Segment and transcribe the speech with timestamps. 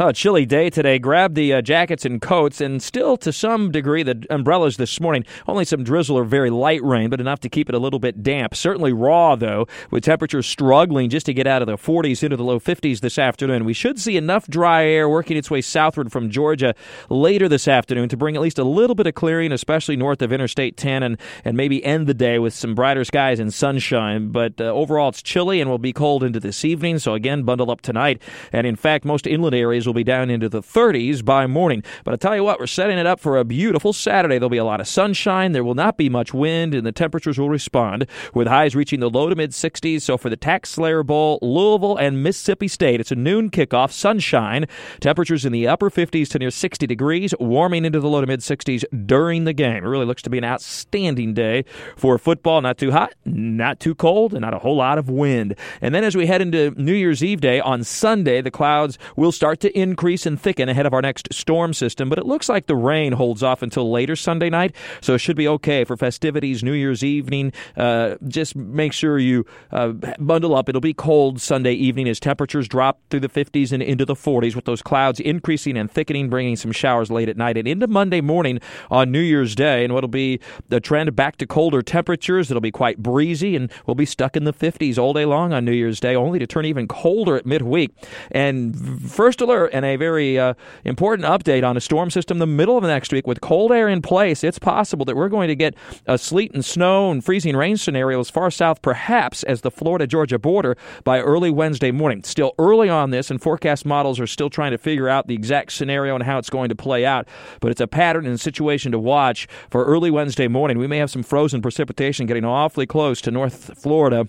[0.00, 0.98] A chilly day today.
[0.98, 5.24] Grab the uh, jackets and coats, and still to some degree the umbrellas this morning.
[5.46, 8.20] Only some drizzle or very light rain, but enough to keep it a little bit
[8.20, 8.56] damp.
[8.56, 12.42] Certainly raw, though, with temperatures struggling just to get out of the 40s into the
[12.42, 13.64] low 50s this afternoon.
[13.64, 16.74] We should see enough dry air working its way southward from Georgia
[17.08, 20.32] later this afternoon to bring at least a little bit of clearing, especially north of
[20.32, 24.32] Interstate 10, and, and maybe end the day with some brighter skies and sunshine.
[24.32, 27.70] But uh, overall, it's chilly and will be cold into this evening, so again, bundle
[27.70, 28.20] up tonight.
[28.52, 31.82] And in fact, most inland areas will be down into the 30s by morning.
[32.04, 34.38] But I tell you what, we're setting it up for a beautiful Saturday.
[34.38, 35.52] There'll be a lot of sunshine.
[35.52, 39.10] There will not be much wind, and the temperatures will respond with highs reaching the
[39.10, 40.02] low to mid 60s.
[40.02, 44.66] So for the Tax Slayer Bowl, Louisville and Mississippi State, it's a noon kickoff, sunshine.
[45.00, 48.40] Temperatures in the upper 50s to near 60 degrees, warming into the low to mid
[48.40, 49.84] 60s during the game.
[49.84, 51.64] It really looks to be an outstanding day
[51.96, 52.60] for football.
[52.60, 55.56] Not too hot, not too cold, and not a whole lot of wind.
[55.80, 59.32] And then as we head into New Year's Eve day on Sunday, the clouds will
[59.32, 62.66] start to increase and thicken ahead of our next storm system, but it looks like
[62.66, 66.62] the rain holds off until later Sunday night, so it should be okay for festivities
[66.62, 67.52] New Year's evening.
[67.76, 70.68] Uh, just make sure you uh, bundle up.
[70.68, 74.54] It'll be cold Sunday evening as temperatures drop through the 50s and into the 40s,
[74.54, 78.20] with those clouds increasing and thickening, bringing some showers late at night and into Monday
[78.20, 79.84] morning on New Year's Day.
[79.84, 82.50] And what'll be the trend back to colder temperatures.
[82.50, 85.64] It'll be quite breezy, and we'll be stuck in the 50s all day long on
[85.64, 87.90] New Year's Day, only to turn even colder at midweek.
[88.30, 92.76] And first alert and a very uh, important update on a storm system the middle
[92.76, 94.44] of next week with cold air in place.
[94.44, 95.74] It's possible that we're going to get
[96.06, 100.06] a sleet and snow and freezing rain scenario as far south, perhaps, as the Florida
[100.06, 102.22] Georgia border by early Wednesday morning.
[102.24, 105.72] Still early on this, and forecast models are still trying to figure out the exact
[105.72, 107.26] scenario and how it's going to play out.
[107.60, 110.78] But it's a pattern and situation to watch for early Wednesday morning.
[110.78, 114.28] We may have some frozen precipitation getting awfully close to North Florida.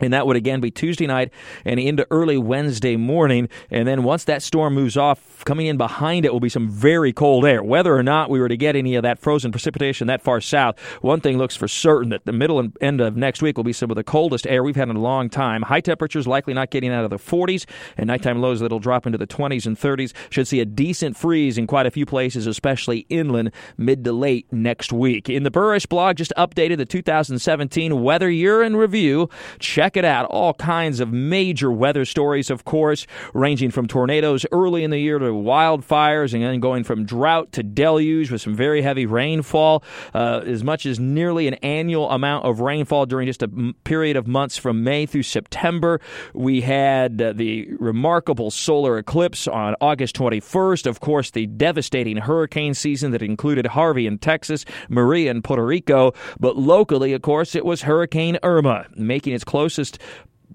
[0.00, 1.30] And that would again be Tuesday night
[1.64, 3.48] and into early Wednesday morning.
[3.70, 7.12] And then once that storm moves off, coming in behind it will be some very
[7.12, 7.62] cold air.
[7.62, 10.78] Whether or not we were to get any of that frozen precipitation that far south,
[11.02, 13.72] one thing looks for certain that the middle and end of next week will be
[13.72, 15.62] some of the coldest air we've had in a long time.
[15.62, 19.18] High temperatures likely not getting out of the 40s, and nighttime lows that'll drop into
[19.18, 20.14] the 20s and 30s.
[20.30, 24.50] Should see a decent freeze in quite a few places, especially inland, mid to late
[24.52, 25.28] next week.
[25.28, 29.28] In the Buresh blog, just updated the 2017 weather year in review.
[29.58, 30.26] Check Check it out.
[30.26, 35.18] All kinds of major weather stories, of course, ranging from tornadoes early in the year
[35.18, 39.82] to wildfires, and then going from drought to deluge with some very heavy rainfall,
[40.12, 43.48] uh, as much as nearly an annual amount of rainfall during just a
[43.84, 45.98] period of months from May through September.
[46.34, 50.86] We had uh, the remarkable solar eclipse on August 21st.
[50.86, 56.12] Of course, the devastating hurricane season that included Harvey in Texas, Maria in Puerto Rico,
[56.38, 59.98] but locally, of course, it was Hurricane Irma, making its closest closest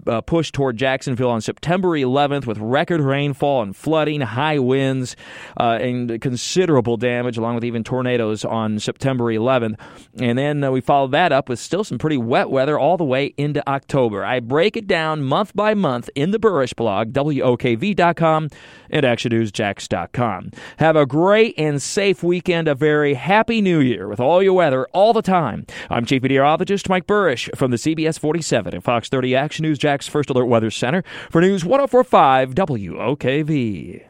[0.06, 5.16] uh, push toward Jacksonville on September 11th with record rainfall and flooding, high winds,
[5.58, 9.78] uh, and considerable damage, along with even tornadoes on September 11th.
[10.20, 13.04] And then uh, we followed that up with still some pretty wet weather all the
[13.04, 14.24] way into October.
[14.24, 18.48] I break it down month by month in the Buresh blog, WOKV.com
[18.90, 20.50] and ActionNewsJax.com.
[20.78, 24.86] Have a great and safe weekend, a very happy new year with all your weather
[24.92, 25.66] all the time.
[25.90, 30.08] I'm Chief Meteorologist Mike Buresh from the CBS 47 and Fox 30 Action News Jax
[30.08, 34.02] First Alert Weather Center for News 1045 WOKV.